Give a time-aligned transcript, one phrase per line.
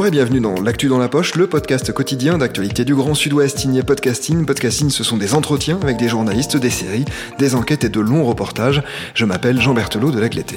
[0.00, 3.58] Bonjour et bienvenue dans L'actu dans la poche, le podcast quotidien d'actualité du Grand Sud-Ouest
[3.58, 4.46] signé Podcasting.
[4.46, 7.04] Podcasting, ce sont des entretiens avec des journalistes, des séries,
[7.38, 8.82] des enquêtes et de longs reportages.
[9.12, 10.56] Je m'appelle Jean Berthelot de Lagleté.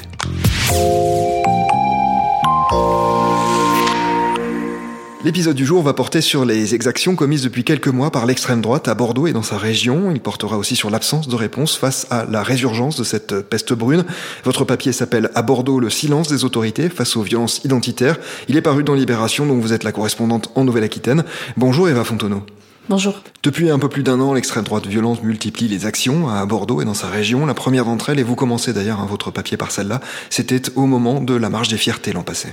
[5.23, 8.89] L'épisode du jour va porter sur les exactions commises depuis quelques mois par l'extrême droite
[8.89, 10.11] à Bordeaux et dans sa région.
[10.11, 14.03] Il portera aussi sur l'absence de réponse face à la résurgence de cette peste brune.
[14.43, 18.19] Votre papier s'appelle À Bordeaux, le silence des autorités face aux violences identitaires.
[18.49, 21.23] Il est paru dans Libération, dont vous êtes la correspondante en Nouvelle-Aquitaine.
[21.55, 22.43] Bonjour Eva Fontenot.
[22.89, 23.13] Bonjour.
[23.43, 26.85] Depuis un peu plus d'un an, l'extrême droite violente multiplie les actions à Bordeaux et
[26.85, 27.45] dans sa région.
[27.45, 30.85] La première d'entre elles, et vous commencez d'ailleurs hein, votre papier par celle-là, c'était au
[30.85, 32.49] moment de la marche des fiertés l'an passé.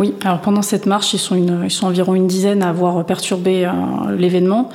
[0.00, 3.04] Oui, alors pendant cette marche, ils sont, une, ils sont environ une dizaine à avoir
[3.04, 3.70] perturbé euh,
[4.16, 4.70] l'événement.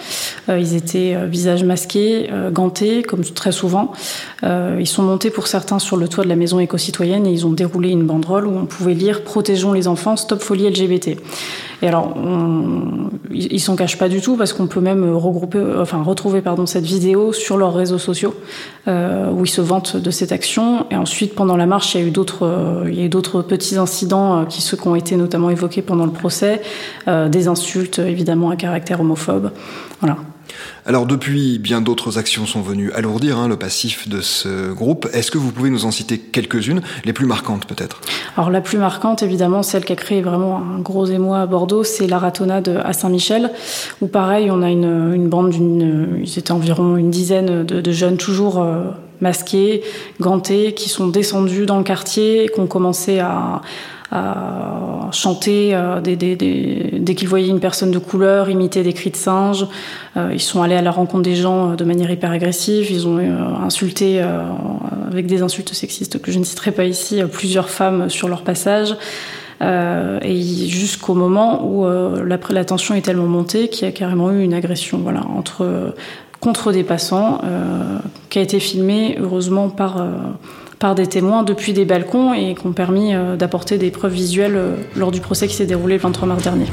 [0.50, 3.92] Euh, ils étaient euh, visage masqué, gantés, comme très souvent.
[4.44, 7.52] ils sont montés pour certains sur le toit de la maison éco-citoyenne et ils ont
[7.52, 11.18] déroulé une banderole où on pouvait lire Protégeons les enfants, stop folie LGBT.
[11.82, 16.02] Et alors, on, ils s'en cachent pas du tout parce qu'on peut même regrouper, enfin
[16.02, 18.34] retrouver pardon cette vidéo sur leurs réseaux sociaux
[18.88, 20.86] euh, où ils se vantent de cette action.
[20.92, 24.62] Et ensuite, pendant la marche, il y a eu d'autres, euh, petits incidents euh, qui
[24.66, 26.62] qui ont été notamment évoqués pendant le procès,
[27.08, 29.52] euh, des insultes évidemment à caractère homophobe.
[30.00, 30.18] Voilà.
[30.86, 35.08] Alors depuis, bien d'autres actions sont venues alourdir hein, le passif de ce groupe.
[35.14, 38.02] Est-ce que vous pouvez nous en citer quelques-unes, les plus marquantes peut-être?
[38.38, 41.84] Alors la plus marquante, évidemment, celle qui a créé vraiment un gros émoi à Bordeaux,
[41.84, 43.52] c'est la ratonnade à Saint-Michel,
[44.02, 48.18] où pareil, on a une, bande d'une, ils étaient environ une dizaine de, de jeunes
[48.18, 48.84] toujours euh,
[49.22, 49.82] masqués,
[50.20, 53.62] gantés, qui sont descendus dans le quartier, qui ont commencé à
[54.12, 59.66] à chanter euh, dès, qu'ils voyaient une personne de couleur, imiter des cris de singe.
[60.18, 62.92] Euh, ils sont allés à la rencontre des gens euh, de manière hyper agressive.
[62.92, 63.18] Ils ont
[63.64, 64.22] insulté,
[65.12, 68.96] avec des insultes sexistes que je ne citerai pas ici, plusieurs femmes sur leur passage.
[69.62, 74.44] Et jusqu'au moment où euh, la, tension est tellement montée qu'il y a carrément eu
[74.44, 75.96] une agression voilà, entre,
[76.40, 77.42] contre des passants
[78.30, 80.06] qui a été filmée heureusement par,
[80.86, 84.56] par des témoins depuis des balcons et qui ont permis euh, d'apporter des preuves visuelles
[84.56, 86.68] euh, lors du procès qui s'est déroulé le 23 mars dernier.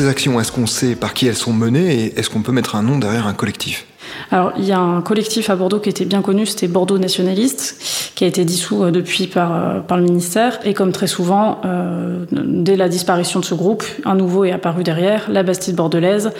[0.00, 2.74] Ces actions, est-ce qu'on sait par qui elles sont menées et est-ce qu'on peut mettre
[2.74, 3.86] un nom derrière un collectif?
[4.30, 8.12] Alors, il y a un collectif à Bordeaux qui était bien connu, c'était Bordeaux Nationaliste,
[8.14, 10.58] qui a été dissous euh, depuis par, euh, par le ministère.
[10.64, 14.82] Et comme très souvent, euh, dès la disparition de ce groupe, un nouveau est apparu
[14.84, 16.32] derrière, la Bastide bordelaise.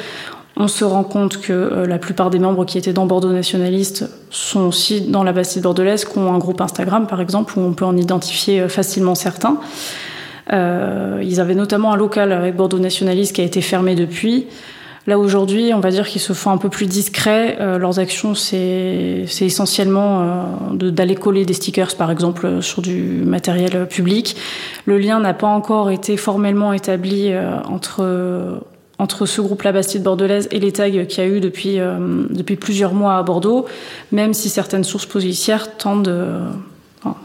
[0.57, 4.61] On se rend compte que la plupart des membres qui étaient dans Bordeaux Nationaliste sont
[4.61, 7.85] aussi dans la Bastide bordelaise, qui ont un groupe Instagram, par exemple, où on peut
[7.85, 9.59] en identifier facilement certains.
[10.53, 14.47] Euh, ils avaient notamment un local avec Bordeaux Nationaliste qui a été fermé depuis.
[15.07, 17.57] Là aujourd'hui, on va dire qu'ils se font un peu plus discrets.
[17.61, 23.87] Euh, leurs actions, c'est essentiellement euh, d'aller coller des stickers, par exemple, sur du matériel
[23.87, 24.37] public.
[24.85, 27.33] Le lien n'a pas encore été formellement établi
[27.67, 31.79] entre ce groupe La Bastide Bordelaise et les tags qu'il y a eu depuis,
[32.31, 33.67] depuis plusieurs mois à Bordeaux,
[34.13, 36.13] même si certaines sources policières tendent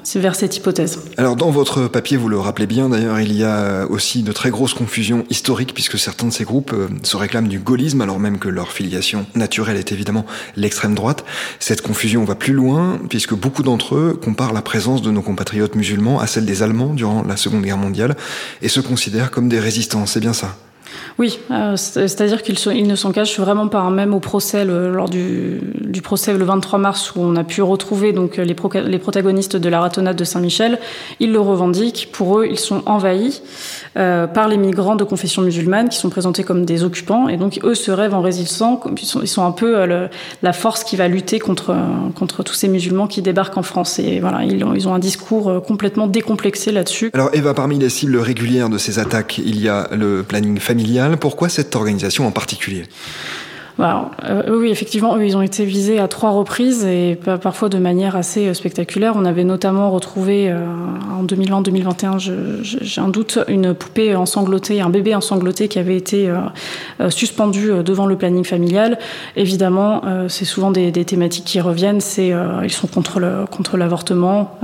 [0.04, 1.00] c'est vers cette hypothèse.
[1.18, 4.50] Alors dans votre papier, vous le rappelez bien d'ailleurs, il y a aussi de très
[4.50, 8.40] grosses confusions historiques puisque certains de ces groupes euh, se réclament du gaullisme alors même
[8.40, 10.26] que leur filiation naturelle est évidemment
[10.56, 11.26] l'extrême droite.
[11.60, 15.76] Cette confusion va plus loin puisque beaucoup d'entre eux comparent la présence de nos compatriotes
[15.76, 18.16] musulmans à celle des Allemands durant la Seconde Guerre mondiale
[18.62, 20.06] et se considèrent comme des résistants.
[20.06, 20.56] C'est bien ça?
[21.18, 23.90] Oui, euh, c'est-à-dire qu'ils ils ne s'en cachent vraiment pas.
[23.90, 25.62] Même au procès, lors du,
[26.04, 29.70] procès le 23 mars, où on a pu retrouver donc les, pro, les protagonistes de
[29.70, 30.80] la ratonnade de Saint-Michel,
[31.20, 32.10] ils le revendiquent.
[32.12, 33.42] Pour eux, ils sont envahis
[33.98, 37.60] euh, par les migrants de confession musulmane qui sont présentés comme des occupants, et donc
[37.64, 38.82] eux se rêvent en résistant.
[39.02, 40.08] Ils sont, un peu euh,
[40.42, 41.76] la force qui va lutter contre
[42.16, 44.00] contre tous ces musulmans qui débarquent en France.
[44.00, 47.12] Et voilà, ils ont, ils ont un discours euh, complètement décomplexé là-dessus.
[47.14, 50.75] Alors Eva, parmi les cibles régulières de ces attaques, il y a le planning familial.
[51.20, 52.84] Pourquoi cette organisation en particulier?
[53.78, 58.16] Bah, euh, oui, effectivement, ils ont été visés à trois reprises et parfois de manière
[58.16, 59.14] assez euh, spectaculaire.
[59.18, 60.66] On avait notamment retrouvé euh,
[61.14, 66.32] en 2020-2021, j'ai un doute, une poupée ensanglotée, un bébé ensangloté qui avait été
[67.10, 69.00] suspendu devant le planning familial.
[69.36, 72.00] Évidemment, c'est souvent des, thématiques qui reviennent.
[72.18, 74.60] Ils sont contre l'avortement,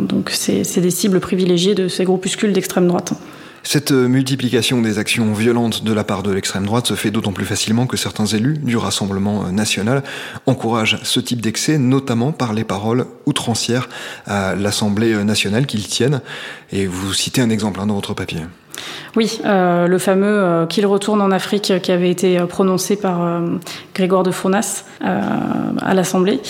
[0.00, 3.14] donc c'est des cibles privilégiées de ces groupuscules d'extrême droite.
[3.68, 7.32] Cette euh, multiplication des actions violentes de la part de l'extrême droite se fait d'autant
[7.32, 10.04] plus facilement que certains élus du Rassemblement euh, national
[10.46, 13.88] encouragent ce type d'excès, notamment par les paroles outrancières
[14.24, 16.20] à l'Assemblée euh, nationale qu'ils tiennent.
[16.70, 18.38] Et vous citez un exemple hein, dans votre papier.
[19.16, 23.42] Oui, le fameux euh, qu'il retourne en Afrique qui avait été prononcé par
[23.96, 26.40] Grégoire de Fournas à l'Assemblée.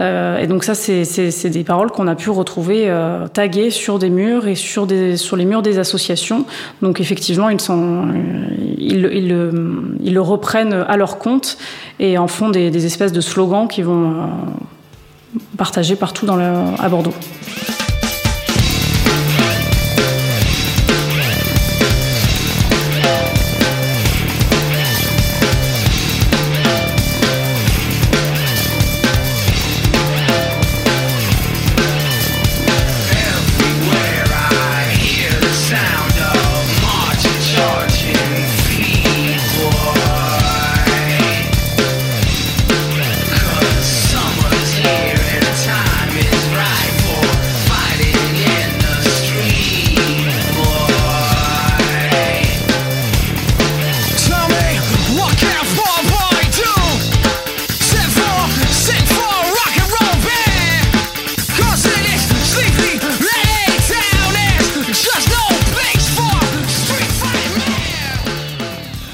[0.00, 2.92] Et donc ça, c'est des paroles qu'on a pu retrouver
[3.34, 6.46] taguées sur des murs et sur, des, sur les murs des associations.
[6.80, 7.60] Donc effectivement, ils,
[8.78, 11.58] ils, le reprennent à leur compte
[11.98, 14.14] et en font des, espèces de slogans qui vont
[15.58, 17.14] partager partout dans à Bordeaux.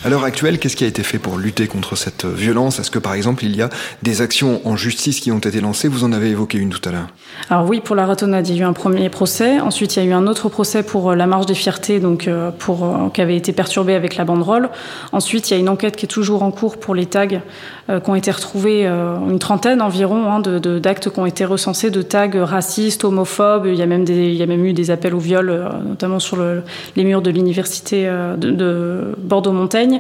[0.07, 2.79] À l'heure actuelle, qu'est-ce qui a été fait pour lutter contre cette violence?
[2.79, 3.71] Est-ce que par exemple il y a
[4.05, 5.89] des actions en justice qui ont été lancées?
[5.89, 7.09] Vous en avez évoqué une tout à l'heure.
[7.51, 9.59] Alors oui, pour la ratonnade, il y a eu un premier procès.
[9.59, 12.29] Ensuite, il y a eu un autre procès pour euh, la marche des fiertés, donc
[12.29, 14.69] euh, pour euh, qui avait été perturbé avec la banderole.
[15.11, 18.11] Ensuite, il y a une enquête qui est toujours en cours pour les tags qui
[18.11, 23.05] ont été retrouvés, une trentaine environ hein, d'actes qui ont été recensés de tags racistes,
[23.05, 23.67] homophobes.
[23.67, 26.37] Il y a même il y a même eu des appels au viol, notamment sur
[26.37, 26.65] le,
[26.97, 29.96] les murs de l'université de, de Bordeaux-Montaigne.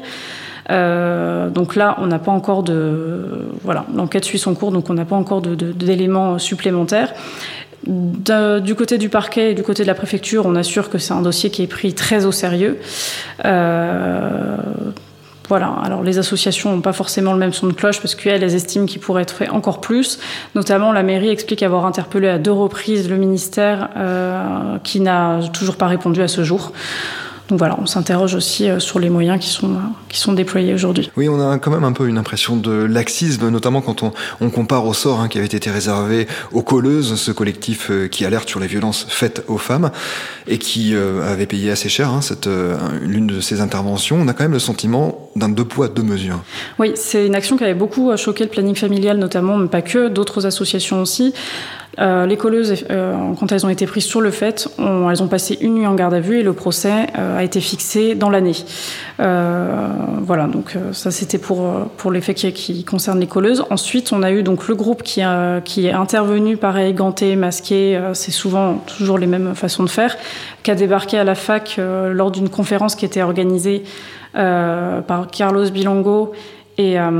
[0.70, 3.46] Euh, donc là, on n'a pas encore de.
[3.62, 7.14] Voilà, l'enquête suit son cours, donc on n'a pas encore d'éléments supplémentaires.
[7.87, 11.22] du côté du parquet et du côté de la préfecture, on assure que c'est un
[11.22, 12.78] dossier qui est pris très au sérieux.
[13.44, 14.56] Euh,
[15.48, 15.72] voilà.
[15.84, 18.87] Alors les associations n'ont pas forcément le même son de cloche parce qu'elles elles estiment
[18.87, 20.19] qu'il pourrait être fait encore plus.
[20.56, 25.76] Notamment, la mairie explique avoir interpellé à deux reprises le ministère euh, qui n'a toujours
[25.76, 26.72] pas répondu à ce jour.
[27.48, 29.78] Donc voilà, on s'interroge aussi euh, sur les moyens qui sont, euh,
[30.08, 31.10] qui sont déployés aujourd'hui.
[31.16, 34.50] Oui, on a quand même un peu une impression de laxisme, notamment quand on, on
[34.50, 38.48] compare au sort hein, qui avait été réservé aux colleuses, ce collectif euh, qui alerte
[38.48, 39.90] sur les violences faites aux femmes
[40.48, 42.48] et qui avait payé assez cher hein, cette
[43.02, 44.16] l'une de ces interventions.
[44.20, 46.40] On a quand même le sentiment d'un deux poids deux mesures.
[46.78, 50.08] Oui, c'est une action qui avait beaucoup choqué le planning familial notamment, mais pas que,
[50.08, 51.34] d'autres associations aussi.
[51.98, 55.56] Euh, les colleuses, euh, quand elles ont été prises sur le fait, elles ont passé
[55.60, 58.56] une nuit en garde à vue et le procès euh, a été fixé dans l'année.
[59.19, 61.64] voilà, donc ça c'était pour
[61.96, 63.64] pour les faits qui, qui, concernent les colleuses.
[63.70, 65.22] Ensuite, on a eu donc le groupe qui
[65.64, 70.16] qui est intervenu, pareil, ganté, masqué, c'est souvent toujours les mêmes façons de faire,
[70.62, 73.84] qui a débarqué à la fac lors d'une conférence qui était organisée
[74.32, 76.32] par Carlos Bilongo
[76.78, 77.10] et euh,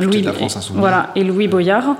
[0.00, 0.22] Louis,
[0.74, 1.96] voilà, et Louis Boyard,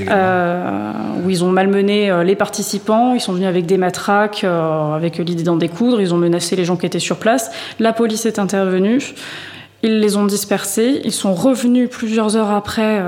[0.00, 0.92] euh,
[1.24, 3.14] où ils ont malmené euh, les participants.
[3.14, 6.00] Ils sont venus avec des matraques, euh, avec l'idée d'en découdre.
[6.00, 7.52] Ils ont menacé les gens qui étaient sur place.
[7.78, 9.00] La police est intervenue.
[9.84, 11.02] Ils les ont dispersés.
[11.04, 13.00] Ils sont revenus plusieurs heures après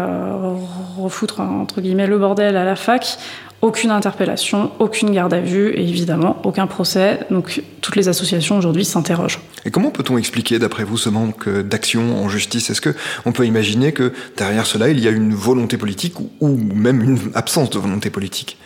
[0.99, 3.19] refoutre entre guillemets le bordel à la fac
[3.67, 7.19] aucune interpellation, aucune garde à vue et évidemment aucun procès.
[7.31, 9.41] Donc toutes les associations aujourd'hui s'interrogent.
[9.65, 12.71] Et comment peut-on expliquer, d'après vous, ce manque d'action en justice?
[12.71, 12.95] Est-ce que
[13.25, 17.19] on peut imaginer que derrière cela, il y a une volonté politique ou même une
[17.35, 18.57] absence de volonté politique?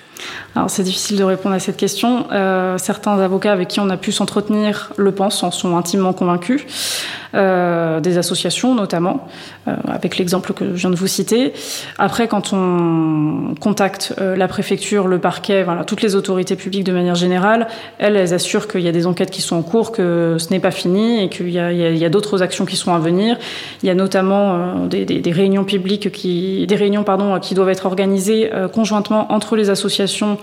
[0.54, 2.26] Alors c'est difficile de répondre à cette question.
[2.32, 6.60] Euh, certains avocats avec qui on a pu s'entretenir le pensent, en sont intimement convaincus.
[7.34, 9.28] Euh, des associations notamment,
[9.68, 11.52] euh, avec l'exemple que je viens de vous citer.
[11.98, 16.92] Après, quand on contacte euh, la préfecture, le parquet, voilà, toutes les autorités publiques de
[16.92, 17.68] manière générale,
[17.98, 20.58] elles, elles assurent qu'il y a des enquêtes qui sont en cours, que ce n'est
[20.58, 23.38] pas fini et qu'il y a, a, a d'autres actions qui sont à venir.
[23.84, 27.54] Il y a notamment euh, des, des, des, réunions publiques qui, des réunions pardon, qui
[27.54, 30.38] doivent être organisées euh, conjointement entre les associations,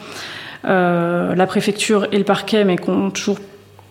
[0.63, 3.37] la préfecture et le parquet, mais qu'on toujours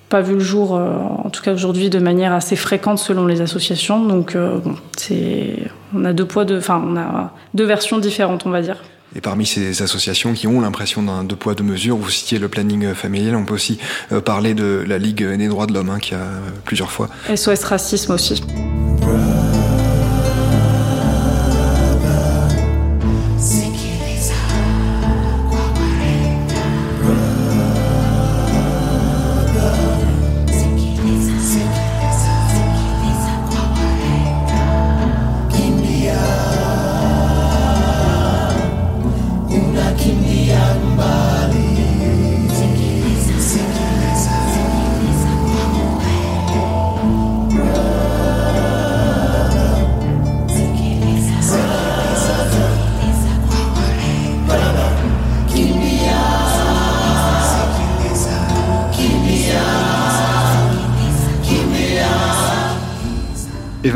[0.09, 0.93] pas vu le jour, euh,
[1.25, 4.05] en tout cas aujourd'hui, de manière assez fréquente selon les associations.
[4.05, 5.59] Donc, euh, bon, c'est
[5.95, 8.77] on a deux poids, deux, enfin, on a deux versions différentes, on va dire.
[9.15, 12.49] Et parmi ces associations qui ont l'impression d'un deux poids deux mesures, vous citiez le
[12.49, 13.79] planning familial, on peut aussi
[14.13, 16.27] euh, parler de la Ligue des droits de l'homme, hein, qui a
[16.65, 17.09] plusieurs fois.
[17.35, 18.43] SOS Racisme aussi.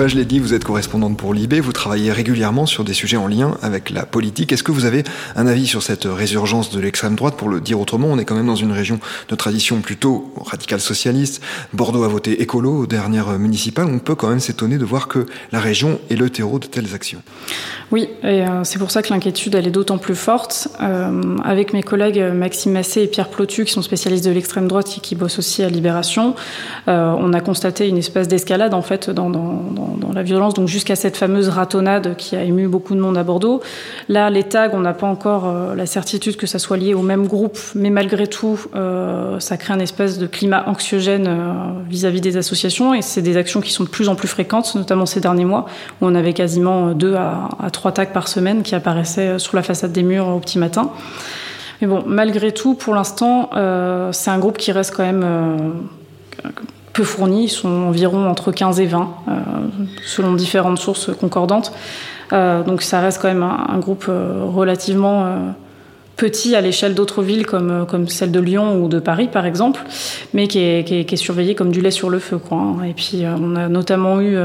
[0.06, 3.26] Je l'ai dit, vous êtes correspondante pour l'IB, vous travaillez régulièrement sur des sujets en
[3.26, 4.50] lien avec la politique.
[4.50, 5.04] Est-ce que vous avez
[5.36, 7.36] un avis sur cette résurgence de l'extrême droite?
[7.36, 10.80] Pour le dire autrement, on est quand même dans une région de tradition plutôt radicale
[10.80, 11.42] socialiste.
[11.74, 13.86] Bordeaux a voté écolo aux dernières municipales.
[13.90, 16.94] On peut quand même s'étonner de voir que la région est le terreau de telles
[16.94, 17.22] actions.
[17.92, 20.68] Oui, et euh, c'est pour ça que l'inquiétude, elle est d'autant plus forte.
[20.80, 24.94] Euh, avec mes collègues Maxime Massé et Pierre Plotu, qui sont spécialistes de l'extrême droite
[24.96, 26.34] et qui bossent aussi à Libération,
[26.88, 29.28] euh, on a constaté une espèce d'escalade en fait dans,
[30.14, 33.60] la violence, donc jusqu'à cette fameuse ratonnade qui a ému beaucoup de monde à Bordeaux.
[34.08, 37.02] Là, les tags, on n'a pas encore euh, la certitude que ça soit lié au
[37.02, 41.52] même groupe, mais malgré tout, euh, ça crée un espèce de climat anxiogène euh,
[41.88, 45.06] vis-à-vis des associations, et c'est des actions qui sont de plus en plus fréquentes, notamment
[45.06, 45.66] ces derniers mois,
[46.00, 49.92] où on avait quasiment deux à trois tags par semaine qui apparaissaient sur la façade
[49.92, 50.90] des murs au petit matin.
[51.80, 53.50] Mais bon, malgré tout, pour l'instant,
[54.12, 55.24] c'est un groupe qui reste quand même
[56.92, 57.44] peu fournis.
[57.44, 59.32] Ils sont environ entre 15 et 20, euh,
[60.04, 61.72] selon différentes sources concordantes.
[62.32, 65.54] Euh, donc ça reste quand même un, groupe euh, relativement
[66.16, 69.80] petit à l'échelle d'autres villes comme, celle de Lyon ou de Paris par exemple,
[70.34, 72.38] mais qui est, surveillé comme du lait sur le feu.
[72.38, 72.84] Quoi, hein.
[72.84, 74.36] Et puis on a notamment eu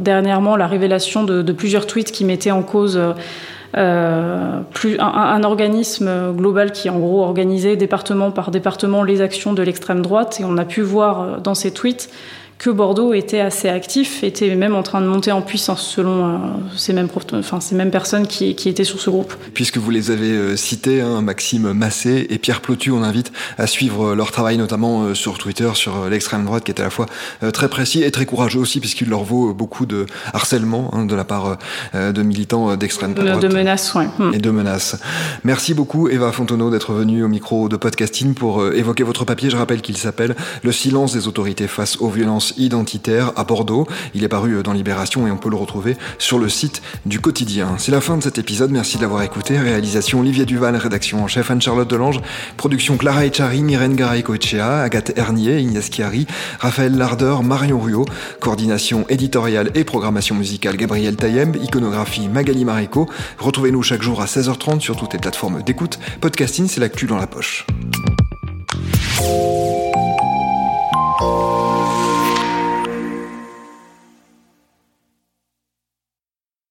[0.00, 2.98] dernièrement la révélation de, plusieurs tweets qui mettaient en cause
[3.72, 10.02] plus un, organisme global qui en gros organisait département par département les actions de l'extrême
[10.02, 10.38] droite.
[10.40, 12.10] Et on a pu voir euh, dans ces tweets
[12.60, 16.38] que Bordeaux était assez actif, était même en train de monter en puissance selon euh,
[16.76, 19.34] ces, mêmes, enfin, ces mêmes personnes qui, qui, étaient sur ce groupe.
[19.54, 23.66] Puisque vous les avez euh, cités, hein, Maxime Massé et Pierre Plotu, on invite à
[23.66, 27.06] suivre leur travail notamment euh, sur Twitter, sur l'extrême droite, qui est à la fois
[27.54, 31.24] très précis et très courageux aussi, puisqu'il leur vaut beaucoup de harcèlement hein, de la
[31.24, 31.56] part
[31.94, 33.40] de militants d'extrême droite.
[33.40, 34.04] De menaces, oui.
[34.34, 35.00] Et de menaces.
[35.44, 39.48] Merci beaucoup Eva Fontenot d'être venue au micro de podcasting pour évoquer votre papier.
[39.48, 43.86] Je rappelle qu'il s'appelle Le silence des autorités face aux violences identitaire à Bordeaux.
[44.14, 47.76] Il est paru dans Libération et on peut le retrouver sur le site du quotidien.
[47.78, 49.58] C'est la fin de cet épisode, merci de l'avoir écouté.
[49.58, 52.20] Réalisation Olivier Duval, rédaction en chef Anne-Charlotte Delange,
[52.56, 56.26] production Clara Echari, Myrène Garay-Coechea, Agathe Hernier, Ignace Chiari,
[56.58, 58.06] Raphaël Lardeur, Marion Ruot,
[58.40, 63.08] coordination éditoriale et programmation musicale Gabriel Taïeb, iconographie Magali Marico.
[63.38, 65.98] Retrouvez-nous chaque jour à 16h30 sur toutes les plateformes d'écoute.
[66.20, 67.66] Podcasting, c'est l'actu dans la poche.